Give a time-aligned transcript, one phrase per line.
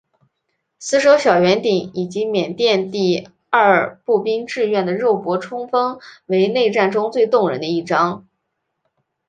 [0.79, 8.25] 死守小圆顶以及缅因第廿步兵志愿团的肉搏冲锋为内战中最动人的一章。